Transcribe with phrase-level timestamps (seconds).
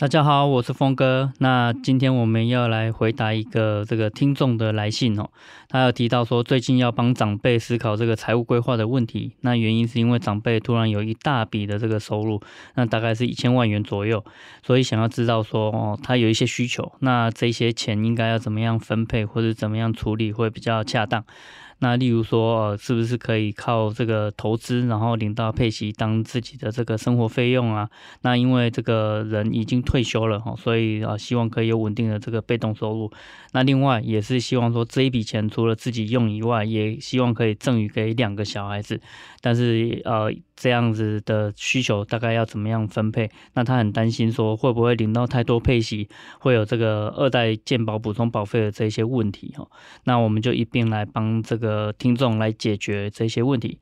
[0.00, 1.30] 大家好，我是峰哥。
[1.40, 5.28] 那今天我们要来回答一个这个听众的来信哦。
[5.68, 9.32] 他有提到说，最近要帮长辈思考这个财务规划的问题。
[9.42, 12.40] 那原因是因为长辈突然有一大笔的这个收入，
[12.76, 14.24] 那大概是一千万元左右，
[14.62, 21.22] 所以想要知道说哦，他有一些需求，那这些钱应该要怎么样分配或者怎么样处理会比较恰当。
[21.80, 27.88] 那例如说，呃，是不是可以靠这个投资，然后领到配息当自己的这个生活费用啊？
[28.22, 33.10] 那因为这个人已经退休了哈，所以啊，希望可以有稳定的这个被动收入。
[33.52, 39.00] 那另外也是希望说，这一笔钱除了自己用以外，也希望可以赠予给两个小孩子。
[39.40, 40.30] 但是呃，
[40.60, 43.30] 这样子的需求大概要怎么样分配？
[43.54, 46.06] 那他很担心说，会不会领到太多配息，
[46.38, 49.66] 会有这个二代健保补充保费的这些问题哈？
[50.04, 51.94] 那我们就一并来帮这个。
[51.98, 53.78] 听众来解决这些问题。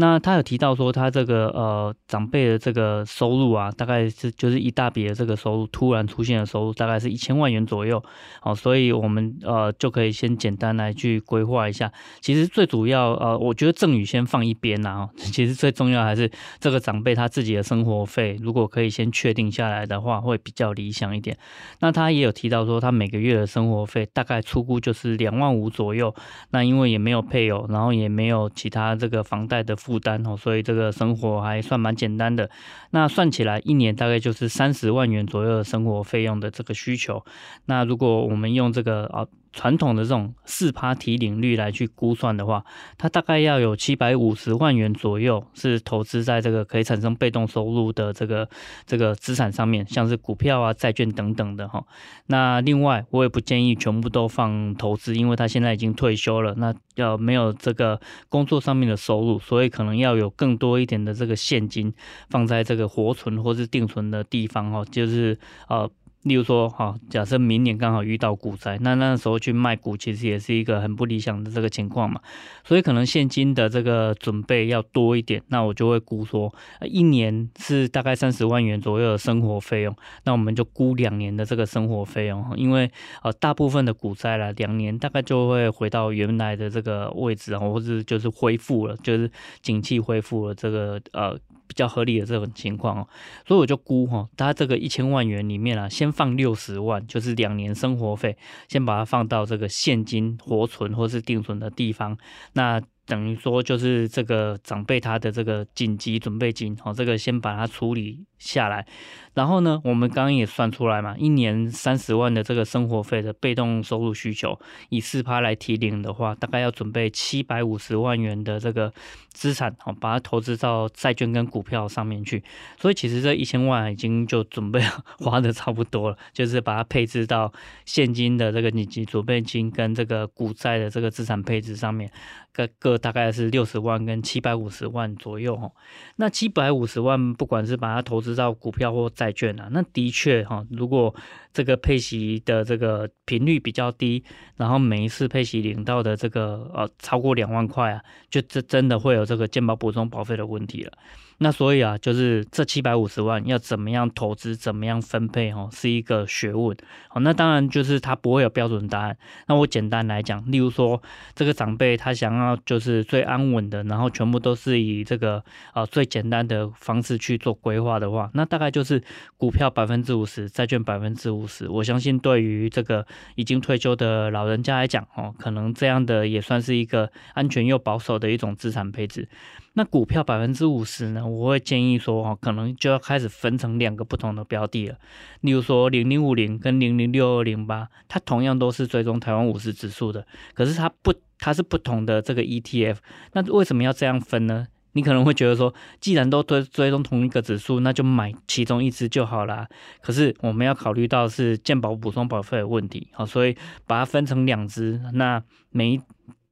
[0.00, 8.00] 那他有提到说，他这个呃长辈的这个收入啊，大概是就是一大笔的这个收入突然出现的收入，大概是一千万元左右。
[8.40, 11.90] 好，所以我们呃就可以先简单来去规划一下。
[12.20, 15.08] 其实最主要呃，我觉得赠与先放一边啊。
[15.18, 21.36] 其实最重要还是这个长辈他自己的生活费，如果可以先确定下来的话，会比较理想一点。
[21.80, 26.14] 那他也有提到说，他每个月的生活费大概出估就是两万五左右。
[26.50, 29.76] 那因为也没有配偶，然后也没有其他这个房贷的。
[29.88, 32.50] 负担哦，所以这个生活还算蛮简单的。
[32.90, 37.24] 那算起来，一年大概就是三十万元左右的生活费用的这个需求。
[37.64, 39.26] 那如果我们用这个啊。
[39.58, 42.64] 传统的这种四趴提领率来去估算的话，
[42.96, 48.48] 它大概要有七百五十万元左右是投资在这个可以产生被动收入的这个
[48.86, 51.84] 这个资产上面，像是股票啊、债券等等的哈。
[52.26, 61.92] 那另外，我也不建议全部都放投资，因为他现在已经退休了，那要没有这个工作上面的收入，所以可能要有更多一点的这个现金
[62.30, 65.36] 放在这个活存或是定存的地方哈，就是
[65.66, 65.90] 呃。
[66.24, 72.20] 例如说，哈，假设明年刚好遇到股灾，那那时候去卖股，其实也是一个很不理想的这个情况嘛。
[72.64, 76.52] 所以可能现金的这个准备要多一点，那我就会估说，
[76.82, 82.90] 一年是大概三十万元左右的生活费用，那我们就估两年的这个生活费用，因为
[83.22, 89.30] 呃大部分的股灾了，两年大概就会回到原来的这个位置，或者就是恢复了，就是
[89.62, 91.38] 景气恢复了这个呃。
[91.68, 93.08] 比较合理的这种情况哦，
[93.46, 98.36] 所以我就估哈，他这个一千万元里面啊，先放六十万，就是两年生活费，
[98.66, 102.18] 先把它放到这个现金活存或是定存的地方，
[102.54, 102.82] 那。
[103.08, 108.86] 等于说就是这个长辈他的这个紧急准备金，哦，这个先把它处理下来。
[109.34, 118.92] 然后呢，我们刚刚也算出来嘛，一年三十万的这个生活费的被动收入需求，以四趴来提领的话，大概要准备七百五十万元的这个
[119.30, 122.42] 资产，好，把它投资到债券跟股票上面去。
[122.80, 124.82] 所以其实这一千万已经就准备
[125.20, 127.52] 花的差不多了，就是把它配置到
[127.84, 132.10] 现金的这个紧急准备金跟这个股债的这个资产配置上面，
[132.52, 132.98] 各各。
[132.98, 135.70] 大概是六十万跟七百五十万左右哈，
[136.16, 141.14] 那七百五十万不管是把它投资到股票或债券啊，那的确哈，如果
[141.52, 144.22] 这个配息的这个频率比较低，
[144.56, 150.92] 然后每一次配息领到的这个呃超过两万块啊，就这真的会有这个健保补充保费的问题了。
[151.40, 156.76] 那所以啊，就是这七百五十万要怎么样投资，怎么样分配哦，是一个学问。
[157.08, 159.16] 好，那当然就是它不会有标准答案。
[159.46, 161.00] 那我简单来讲，例如说
[161.36, 165.42] 这个长辈他想要就是最安稳的，然后全部都是以这个
[165.74, 169.00] 呃最简单的方式去做规划的话，那大概就是
[169.36, 171.68] 股票百分之五十，债券百分之五十。
[171.68, 173.06] 我相信对于这个
[173.36, 179.28] 已经退休的老人家来讲哦，可能这样的也算是一个安全又保守的一种资产配置。
[179.74, 181.24] 那股票百分之五十呢？
[181.24, 184.96] 我会建议说，哦，可能就要开始分成两个不同的标的了。
[185.42, 192.96] 例如说，零零五零跟零零六二零八，它同样都是追踪台湾五十指数的，可是它不，它是不同的这个 ETF。
[193.34, 194.66] 那为什么要这样分呢？
[194.92, 199.68] 你可能会觉得说，既然都追追踪同一个指数，那就买其中一只就好啦。
[200.00, 203.56] 可是我们要考虑到是健保补充保费的问题，好，所以
[203.86, 206.00] 把它分成两只，那每一。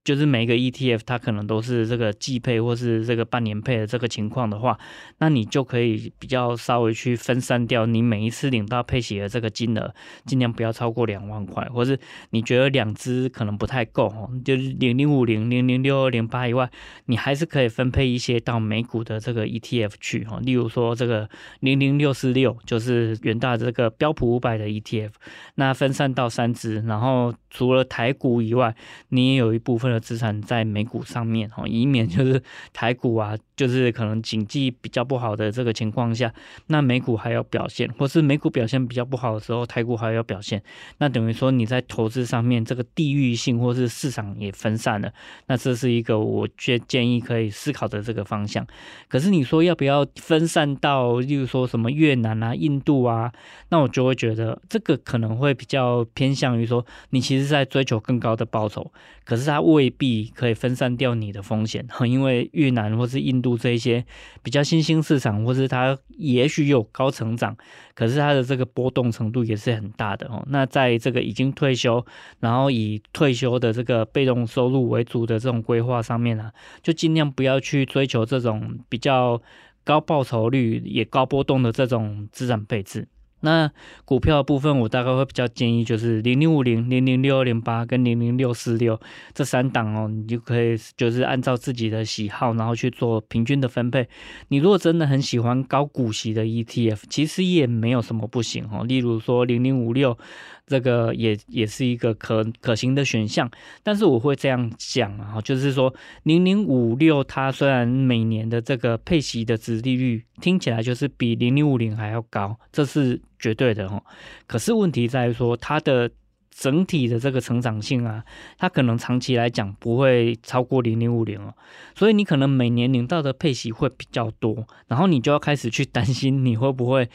[0.07, 4.79] 就是每一个 ETF 它可能都是这个季配或是这个半年配的这个情况的话，
[5.19, 9.93] 那你就可以比较稍微去分散掉你每一次领到配息的这个金额，
[10.25, 11.99] 尽量不要超过两万块，或是
[12.31, 16.71] 你觉得两只可能不太够哦，就是零零五零、零零六二零八以外，
[17.07, 25.11] 你还是可以分配一些到美股的这个 ETF 去哈，例如说这个零零六四六就是元大这个标普五百的 ETF，
[25.57, 28.73] 那分散到三只，然后除了台股以外，
[29.09, 36.33] 你也有一部分资产在美股上面哦，以免就是 台股啊，就是可能经济比较不好的这个情况下，
[36.67, 40.63] 那美股还要表现，或是美股表现比较不好的时候，台股还要表现，
[40.99, 45.13] 那等于说你在投资上面这个地域性或是市场也分散了，
[45.47, 48.67] 那这是一个我建建议可以思考的这个方向。
[49.09, 53.33] 可是你说要不要分散到，例如说什么越南啊、印度啊，
[53.71, 58.93] 那我就会觉得这个可能会比较偏向于说，你其实在追求更高的报酬，
[59.25, 63.57] 可是它未必可以分散掉你的风险， 因为越南或是印度。
[63.57, 64.05] 这一些
[64.43, 67.57] 比较新兴市场，或是它也许有高成长，
[67.95, 70.45] 可是它的这个波动程度也是很大的哦。
[70.49, 72.05] 那在这个已经退休，
[72.41, 79.41] 然后以退休的这个被动收入为主的这种规划上面啊，就尽量不要去追求这种比较
[79.85, 83.09] 高报酬率也高波动的这种资产配置。
[83.47, 83.71] 那
[84.05, 89.01] 股票部分，我大概会比较建议就是零零五零、零零六二零八跟零零六四六
[89.33, 94.09] 这三档哦，你就可以就是按照自己的喜好，然后去做平均的分配。
[94.49, 98.85] 你如果真的很喜欢高股息的 ETF，其实也没有什么不行哦。
[98.85, 100.19] 例如说零零五六。
[100.67, 103.49] 这个也也是一个可可行的选项，
[103.85, 114.03] 但是我会这样讲啊，就是说零零五六它虽然每年的这个配息的殖利率听起来就是比零零五零还要高，这是绝对的哦。
[114.49, 116.11] 可是问题在于说它的
[116.51, 118.25] 整体的这个成长性啊，
[118.59, 121.55] 它可能长期来讲不会超过零零五零哦，
[121.95, 127.09] 所以你可能每年领到的配息会比较多，然后你就要开始去担心你会不会。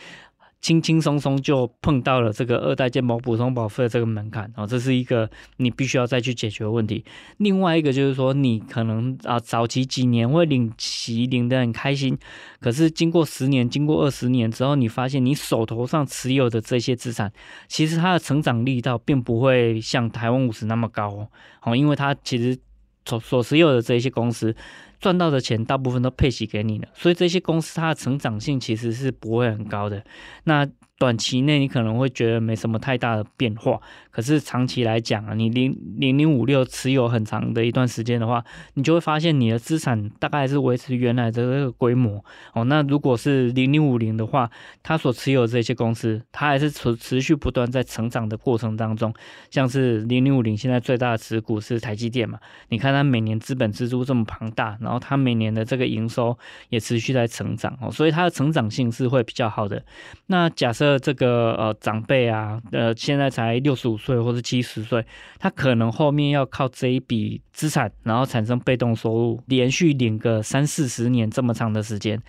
[0.62, 7.04] 轻轻松松就碰到了这个二代健保补充保费的这个门槛哦，这是一个你必须要再去解决的问题。
[7.38, 12.16] 另外一个就是说，你可能啊早期几年会领息领得很开心，
[12.60, 17.32] 可是经过十年、经过二十年之后，你发现你手头上持有的这些资产，
[17.68, 21.28] 其实它的成长力道并不会像台湾五十那么高
[21.64, 22.56] 哦，因为它其实
[23.06, 24.56] 所所持有的这些公司。
[25.02, 30.06] 赚到的钱大部分都配息给你了，所以这些公司它的成长性其实是不会很高的。
[30.44, 30.66] 那
[31.02, 33.82] 短期内你可能会觉得没什么太大的变化，
[34.12, 38.46] 可是长期来讲啊，你零零零五六持有很长的一段时间的话，
[38.76, 42.64] 你就会发现你的资产大概是维持原来的这个规模哦。
[42.66, 44.48] 那如果是零零五零的话，
[44.84, 49.12] 它所持有这些公司，它还是持持续不断在成长的过程当中。
[49.50, 52.38] 像是零零五零现在最大的持股是台积电嘛，
[52.70, 56.38] 你看它每年资本支出这么庞大，然后它每年的这个营收
[56.70, 59.84] 也持续在成长哦，所以它的成长性是会比较好的。
[60.28, 65.06] 那假设这个呃长辈啊，呃现在才六十五岁或者七十岁，
[65.40, 72.22] 他可能后面要靠这一笔资产，然后产生被动收入，连续领个三四十年这么长的时间，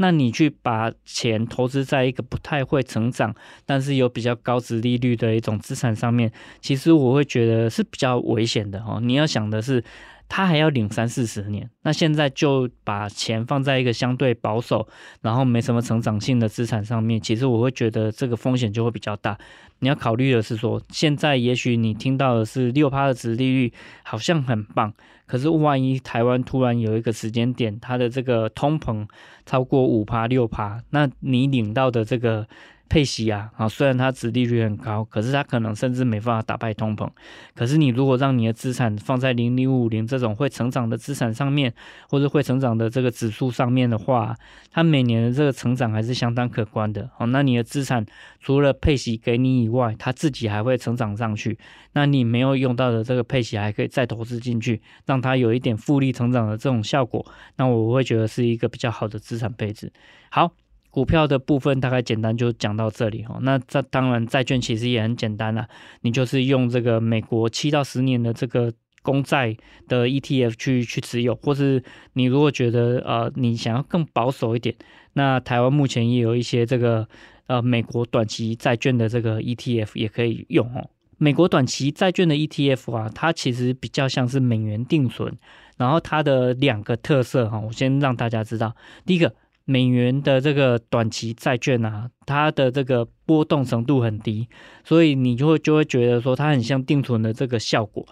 [0.00, 3.32] 那你去把钱投资在一个不太会成长，
[3.64, 8.98] 但是有比较高值利率的一种资产上面，其实我会觉得是比较危险的哦。
[9.00, 9.84] 你要想的是。
[10.32, 14.86] 他还要领三四十年，那现在就把钱放在一个相对保守，
[15.22, 19.36] 然后没什么成长性的资产上面，其实我会觉得这个风险就会比较大。
[19.80, 23.72] 你要考虑的是说，现在也许你听到的是六趴的值利率，
[24.04, 24.94] 好像很棒，
[25.30, 29.06] 可是万一台湾突然有一个时间点，它的这个通膨
[29.46, 32.48] 超过五趴六趴，那你领到的这个。
[32.90, 37.08] 配息啊，啊，虽然它殖利率很高，可是它可能甚至没办法打败通膨。
[37.54, 41.72] 可是你如果让你的资产放在零零五零这种会成长的资产上面，
[42.08, 44.34] 或者会成长的这个指数上面的话，
[44.72, 47.08] 它每年的这个成长还是相当可观的。
[47.16, 48.04] 哦，那你的资产
[48.40, 51.56] 除了配息给你以外，它自己还会成长上去。
[51.92, 57.24] 那你没有用到的这个配息还可以再投资进去，让它有一点复利成长的这种效果。
[57.54, 59.92] 那我会觉得是一个比较好的资产配置。
[60.28, 60.50] 好。
[60.90, 65.68] 股票的部分大概简单就讲到这里哈，那这当然债券其实也很简单啦，
[66.00, 69.56] 你就是用这个美国七到十年的这个公债
[69.86, 71.82] 的 ETF 去去持有，或是
[72.14, 74.74] 你如果觉得呃你想要更保守一点，
[75.12, 77.08] 那台湾目前也有一些这个
[77.46, 80.90] 呃美国短期债券的这个 ETF 也可以用哦。
[81.18, 85.32] 美国短期债券的 ETF 啊，它其实比较像是美元定存，
[85.76, 88.74] 然后它的两个特色哈，我先让大家知道，
[89.06, 89.32] 第一个。
[89.70, 94.48] 美元的这个短期债券啊，它的这个波动程度很低，
[94.82, 98.04] 所以你就会就会觉得说它很像定存的这个效果。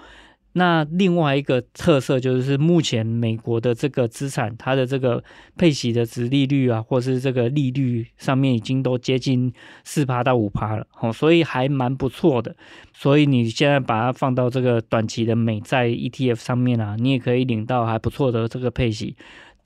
[0.53, 5.23] 那另外一个特色就是，目前美国的这个资产，它的这个
[5.57, 9.53] 配息的殖利率啊，或是这个利率上面已经都接近
[9.85, 12.57] 四趴到五趴了，哦，所以还蛮不错的。
[12.93, 19.17] 所以你现在把它放到这个短期的美债 ETF 上面啊，你也可以领到还不错的这个配息。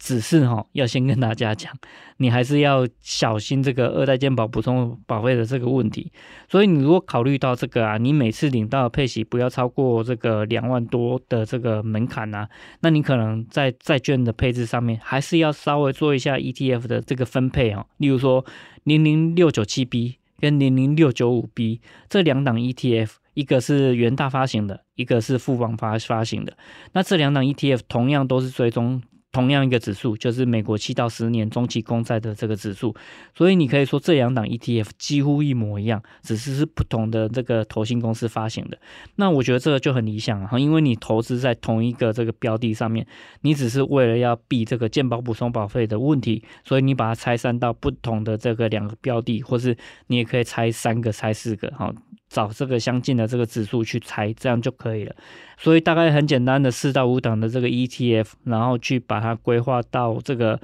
[0.03, 1.73] 只是哈，要先跟大家讲，
[2.17, 6.11] 你还是要小心这个二代健保补充保费的这个问题。
[6.49, 12.49] 所以你如果考虑到这个啊，你每次领到配息不要超过这个两万多的这个门槛啊，
[12.81, 17.87] 那你可能在债券的配置上面还是要稍微做一下 ETF 的这个分配哦。
[17.99, 18.45] 例如说
[18.83, 26.57] 零零六九七 B 跟零零六九五 B 这两档 ETF，一个是元大发行的，一个是富邦发发行的。
[26.93, 29.01] 那这两档 ETF 同样都是追踪。
[29.33, 32.95] 同样一个指数，就是美国七到十年中期公债的这个指数，
[33.35, 38.79] 所以你可以说这两档 ETF 几乎一模一样，只是是不同的这个投信公司发行的。
[39.17, 43.07] 那我觉得这个就很理想啊，因为你投资在同一个这个标的上面，
[43.41, 49.77] 你只是为了要避这个健保补充保费的问题，所以你把它拆散到不同的这个两个标的，或是
[50.09, 51.93] 你也可以拆三个、拆四个，哈。
[52.33, 55.15] 找这个相近的这个指数去猜，这样就可以了。
[55.59, 60.59] 所以大概很简单的四到五档的这个 ETF，然后去把它规划到这个。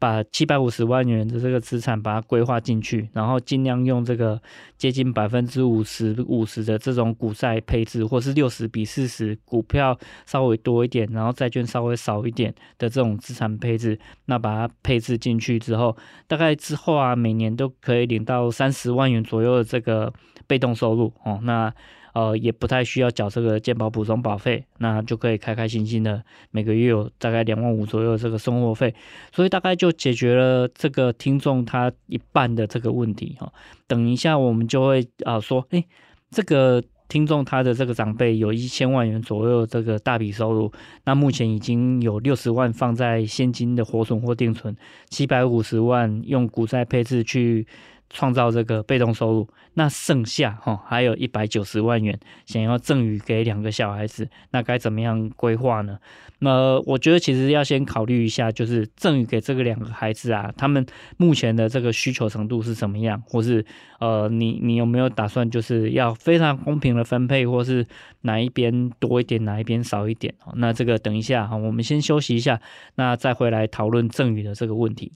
[0.00, 4.40] 把七百五十万元的这个资产把它规划进去，然后尽量用这个
[4.76, 15.96] 接近百分之五十五十的这种股债配置，或是六十比四十，股票稍微多一点，然后债券稍微少一点的这种资产配置，那把它配置进去之后，
[16.28, 20.12] 大概之后啊，每年都可以领到三十万元左右的这个
[20.48, 21.72] 被动收入哦，那。
[22.14, 28.92] 呃，也不太需要缴这个健保补充保费，那就可以开开心心的每个月有大概两万五左右这个生活费，
[29.30, 33.52] 所以大概就解决了这个听众他一半的这个问题哈。
[33.86, 35.84] 等一下我们就会啊说，诶，
[36.30, 40.72] 这个听众他的这个长辈有一千万元左右这个大笔收入，
[41.04, 44.74] 那目前已经有六十万放在现金的活存或定存，
[45.08, 47.64] 七百五十万用股债配置去。
[48.10, 55.98] 创造这个被动收入，那剩下哈还有一百九十万元想要赠与给两个小孩子，那该怎么样规划呢？
[56.40, 60.86] 那我觉得其实要先考虑一下，就是赠与给这个两个孩子啊，他们
[61.16, 63.64] 目前的这个需求程度是怎么样，或是
[63.98, 67.84] 呃，你你有没有打算就是要非常公平的分配，或是
[68.20, 70.32] 哪一边多一点，哪一边少一点？
[70.54, 72.60] 那这个等一下哈，我们先休息一下，
[72.94, 75.12] 那再回来讨论赠与的这个问题。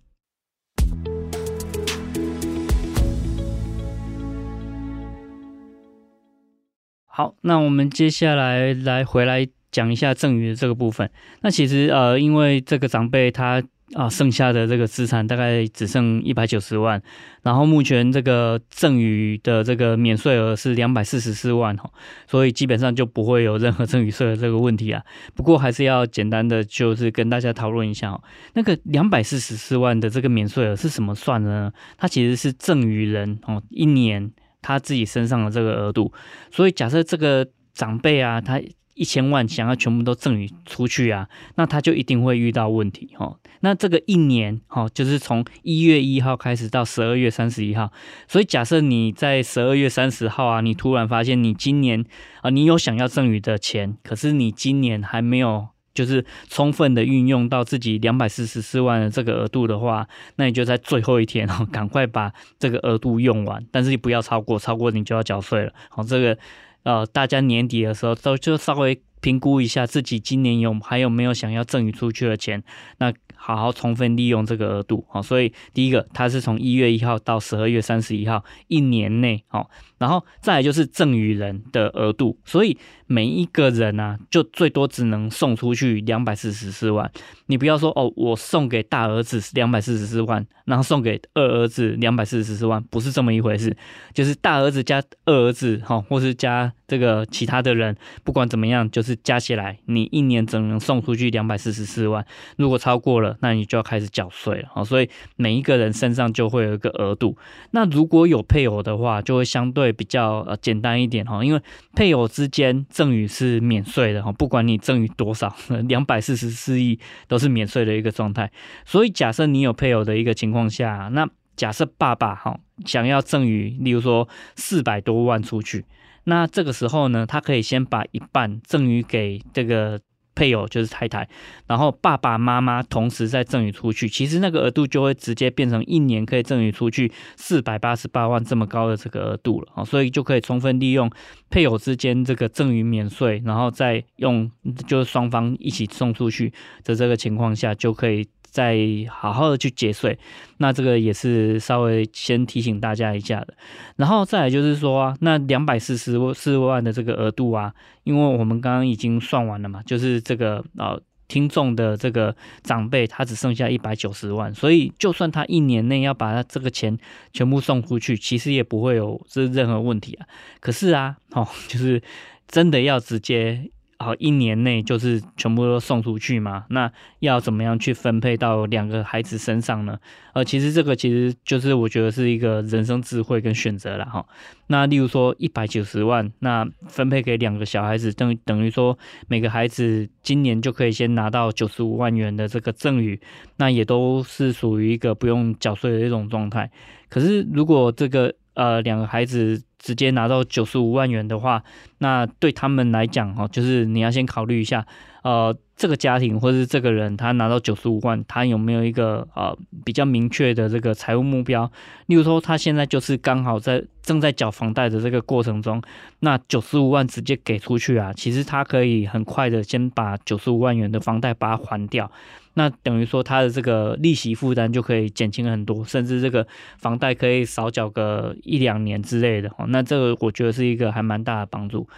[7.15, 11.11] 好，那我们接下来来回来讲一下赠与的这个部分。
[11.43, 17.03] 那其实呃，因为这个长辈他啊剩下的这个资产大概只剩一百九十万，
[17.43, 21.91] 然后目前这个赠与的这个免税额是两百四十四万哈，
[22.27, 25.03] 所以基本上就不会有任何赠与税的这个问题啊。
[25.35, 28.23] 不过还是要简单的就是跟大家讨论一下哦，
[28.55, 31.73] 那个两百四十四万的这个免税额是怎么算的呢？
[31.99, 34.33] 它其实是赠与人哦一年。
[34.63, 36.13] 他自己身上的这个额度，
[36.51, 38.59] 所以假设这个长辈啊，他
[38.95, 43.37] 一千万想要全部都赠与出去啊，那他就一定会遇到问题哈。
[43.61, 47.93] 那这个一年哈，就是从一月一号开始到十二月三十一号，
[48.29, 52.05] 所以假设你在十二月三十号啊，你突然发现你今年
[52.43, 55.69] 啊，你有想要赠与的钱，可是你今年还没有。
[55.95, 60.07] 就是充分的运用到自己两百四十四万的这个额度的话，
[60.37, 65.73] 那你就在最后一天哦，赶快把这个额度用完，但是你不要超过，超过你就要缴税了。
[65.89, 66.39] 好，这个
[66.83, 72.63] 呃，大家年底的时候都就稍微评估一下自己今年有还有没有想要赠予出去的钱，
[72.99, 75.05] 那好好充分利用这个额度。
[75.09, 79.71] 好，所以第一个，它是从一月一号到十二月三十一号一年内，好，
[80.03, 82.77] 然后再来就是赠与人的额度，所以。
[83.09, 87.13] 每一个人啊，就最多只能送出去两百四十四万。
[87.45, 93.77] 你不要说哦，我送给大儿子两百四十四万，然后送给二儿子两百四十四万，不是这么一回事。
[94.15, 97.95] 就是大儿子加二儿子，哈，或是加这个其他的人，
[98.25, 102.25] 不管怎么样，就是加起来，你一年只能送出去两百四十四万。
[102.57, 104.69] 如果超过了，那你就要开始缴税了。
[104.73, 107.37] 好，所以每一个人身上就会有一个额度。
[107.73, 111.61] 那如果有配偶的话，就会相对比较呃简单一点哈，因为
[111.95, 112.85] 配偶之间。
[112.89, 115.55] 赠与是免税的哈，不管你赠与多少，
[115.89, 118.51] 两百四十四亿都是免税的一个状态。
[118.85, 125.85] 所以假设你有配偶的一个情况下，那假设爸爸哈想要赠与，例如说四百多万出去，
[126.25, 130.01] 那这个时候呢，他可以先把一半赠与给这个
[130.35, 131.29] 配偶就是太太，
[131.67, 141.11] 然后爸爸妈妈同时再赠与出去，其实那个额度就会直接变成一年可以赠与出去四百八十八万这么高的这个额度了啊，所以就可以充分利用
[141.53, 144.51] 配偶之间这个赠与免税，然后再用
[144.87, 146.51] 就是双方一起送出去
[146.83, 148.77] 的这个情况下，就可以再
[149.11, 150.19] 好好的去节税。
[150.57, 153.55] 那这个也是稍微先提醒大家一下的，
[153.97, 160.23] 然后再来就是说啊，那两百四十四万的这个额度啊，因为我们刚刚已经算完了嘛，就是。
[160.23, 160.97] 这个啊，
[161.33, 166.99] 听众的这个长辈，他只剩下一百九十万，所以就算他一年内要把他这个钱
[167.33, 170.27] 全部送出去，其实也不会有这任何问题啊。
[170.61, 172.03] 可是啊，哦，就是
[172.47, 173.71] 真的要直接。
[174.03, 176.67] 好，一年内就是全部都送出去嘛？
[176.71, 176.91] 那
[177.21, 179.99] 要怎么样去分配到两个孩子身上呢？
[180.35, 184.27] 呃，其实这个其实就是我觉得是一个人生智慧跟选择了哈。
[184.67, 193.21] 那例如说一百九十万，那分配给两个小孩子，等等于说每个孩子今年就可以先拿到九十五万元的这个赠与，
[193.57, 196.71] 那也都是属于一个不用缴税的一种状态。
[197.09, 201.63] 可是如果这个呃两个孩子，直接拿到九十五万元的话，
[201.99, 204.87] 那对他们来讲，哈，就是你要先考虑一下，
[205.23, 211.71] 呃，这个家庭或者是这个人，他拿到九十五万，他有没有一个呃比较明确的这个财务目标？
[212.07, 215.81] 例如说，他现在就是刚好在正在缴房贷的这个过程中，
[216.21, 222.11] 那九十五万直接给出去啊，其实他可以很快的先把九十五万元的房贷把它还掉。
[222.55, 226.47] 那等于说他的这个利息负担就可以减轻很多，甚至这个
[226.79, 229.65] 房贷可以少缴个一两年之类的哦。
[229.69, 231.89] 那这个我觉得是一个还蛮大的帮助。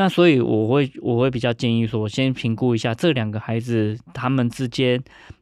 [0.00, 4.98] 那所以我会我会比较建议说，先评估一下这两个孩子他们之间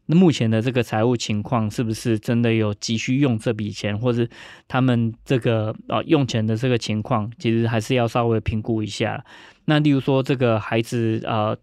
[0.06, 4.26] 目前的这个财务情况是不是真的有急需用这笔钱，或者
[4.66, 9.24] 他们这个呃用钱的这个情况，其实还是要稍微评估一下。
[9.66, 11.56] 那例如说这个孩子呃。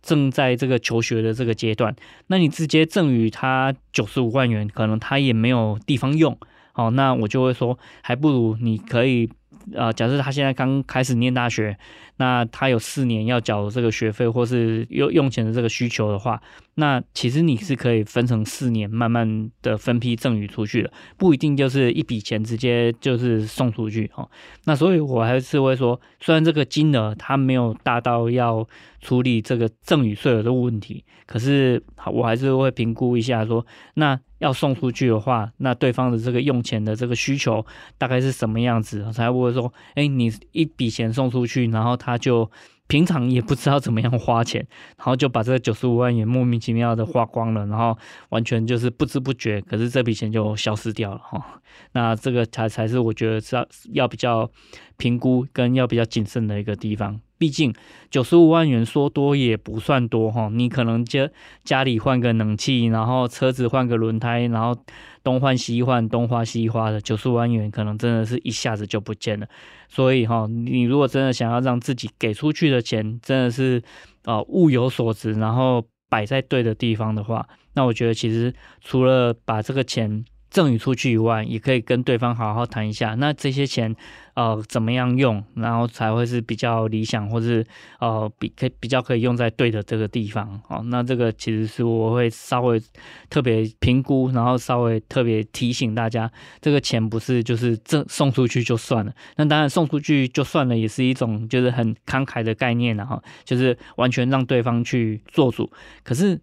[0.00, 1.94] 正在这个求学的这个阶段，
[2.28, 6.38] 那你直接赠与他九十五万元，可能他也没有地方用，
[6.72, 9.28] 好，那我就会说，还不如你可以。
[9.74, 11.76] 呃，假设他现在刚开始念大学，
[12.16, 16.40] 那他有四年要缴这个学费或是用用钱的这个需求的话，
[16.78, 24.28] 那其实你是可以分成四年，慢慢的分批赠与出去的，不一定就是一笔钱直接就是送出去哈。
[24.64, 28.66] 那所以我还是会说，虽然这个金额它没有大到要
[29.00, 34.18] 处理这个赠与税额的问题，可是我还是会评估一下说那。
[34.38, 37.66] 要送出去的话，那对方的这个用钱的这个需求
[37.98, 39.12] 大概是什么样子？
[39.12, 42.48] 才不会说，哎，你一笔钱送出去，然后他就
[42.88, 44.66] 平常也不知道怎么样花钱，
[44.98, 47.96] 然后就把这个九十五万元莫名其妙的花光了，然后
[48.30, 51.60] 完全就是不知不觉，可是这笔钱就消失掉了哈。
[51.92, 54.50] 那这个才才是我觉得是要要比较
[54.96, 57.20] 评估跟要比较谨慎的一个地方。
[57.38, 57.72] 毕竟
[58.10, 61.28] 九十五万元说多也不算多哈，你可能就
[61.64, 64.76] 家里换个冷气，然后车子换个轮胎，然后
[65.22, 69.46] 东换西换，东花西花的，九十五万元可能真的是一下子就不见了。
[69.88, 73.82] 所以哈，你如果真的想要让自己给出去的钱真的是
[74.24, 80.24] 呃物有所值，然后摆在对的地方的话，那我觉得其实除了把这个钱。
[80.50, 83.14] 赠与出去以外，也可以跟对方好好谈一下。
[83.14, 83.94] 那这些钱，
[84.34, 87.64] 呃，怎么样用，然后才会是比较理想，或是
[88.00, 90.60] 呃，比可以比较可以用在对的这个地方。
[90.68, 92.80] 哦，那这个其实是我会稍微
[93.28, 96.30] 特别评估，然后稍微特别提醒大家，
[96.60, 99.12] 这个钱不是就是赠送出去就算了。
[99.36, 105.70] 那当然送出去就算了，也是一种就是很慷慨的概念，然后就是完全让对方去做主。
[106.02, 106.40] 可是。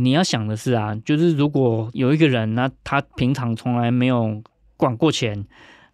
[0.00, 4.42] 你要想的是啊，就是如果有一个人，那他平常从来没有
[4.76, 5.44] 管过钱，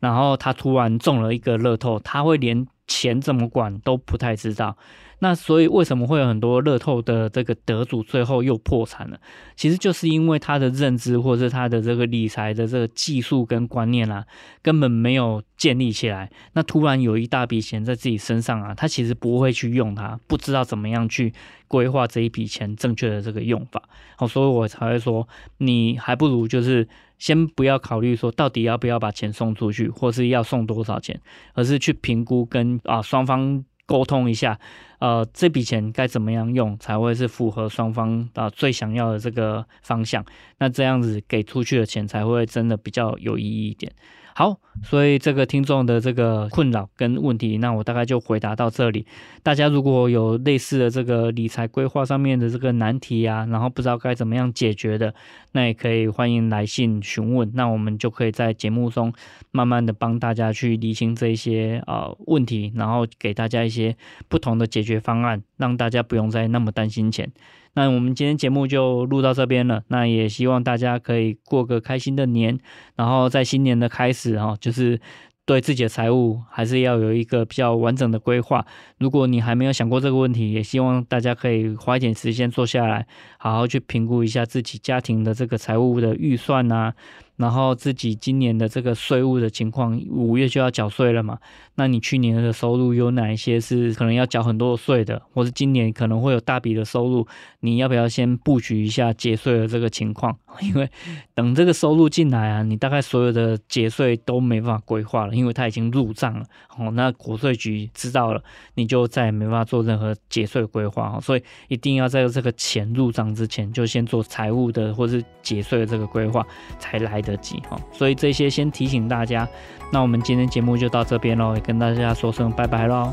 [0.00, 4.76] 然后他突然中了一个乐透，他会连钱怎么管都不太知道。
[5.20, 9.18] 那所以为什么会有很多乐透的这个得主最后又破产了？
[9.56, 14.26] 其实就是因为他的认知或者是他的这个理财的这个技术跟观念啊，
[14.62, 16.30] 根本没有建立起来。
[16.52, 21.32] 那突然有一大笔钱在自己身上啊，他其实不会去用它，不知道怎么样去
[21.68, 23.82] 规划这一笔钱正确的这个用法。
[24.16, 25.26] 好，所以我才会说，
[25.58, 26.86] 你还不如就是
[27.18, 31.20] 先不要考虑说到底要不要把钱送出去，或是要送多少钱，
[31.54, 33.64] 而是去评估跟啊双方。
[33.86, 34.58] 沟通一下，
[34.98, 40.24] 呃，这笔钱该怎么样用才会是符合双方啊最想要的这个方向？
[40.58, 43.92] 那这样子给出去的钱才会真的比较有意义一点。
[44.36, 49.06] 好，所以这个听众的这个困扰跟问题，那我大概就回答到这里。
[49.44, 55.14] 大家如果有类似的这个理财规划上面的这个难题啊，然后不知道该怎么样解决的，
[55.52, 59.12] 那也可以欢迎来信询问，那我们就可以在节目中
[59.52, 63.96] 慢慢的帮大家去理清这一些呃问题，然后给大家一些
[64.28, 67.30] 不同的解决方案，让大家不用再那么担心钱。
[67.74, 72.58] 那我们今天节目就录到这边了，那也希望大家可以过个开心的年，
[72.96, 75.00] 然后在新年的开始哈，就是
[75.44, 78.64] 对自己的财务还是要有一个比较完整的规划。
[78.98, 83.06] 如果你还没有想过这个问题，也希望大家可以花一点时间坐下来，
[83.38, 86.94] 好好去评估一下自己家庭的这个财务的预算啊。
[87.36, 91.38] 然后自己今年的这个税务的情况，五月就要缴税了嘛？
[91.74, 97.26] 那你去年的收入有哪一些是可能要缴很多税的，或是今年可能会有大笔的收入，
[97.60, 100.38] 你要不要先布局一下节税的这个情况？
[100.62, 100.88] 因为
[101.34, 106.44] 等这个收入进来啊，你大概所有的节税都没办法规划了，因为它已经入账了。
[106.76, 108.42] 哦，那国税局知道了，
[108.74, 111.18] 你就再也没办法做任何节税规划。
[111.20, 116.46] 所以一定要在这个钱入账之前，就先做财务的或是节税的这个规划，
[116.78, 117.78] 才来得及哈。
[117.92, 119.48] 所以这些先提醒大家。
[119.92, 123.12] 那我们今天节目就到这边喽，也跟大家说声拜拜喽。